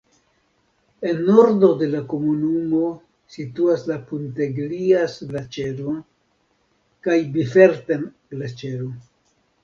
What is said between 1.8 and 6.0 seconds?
de la komunumo situas la Punteglias-Glaĉero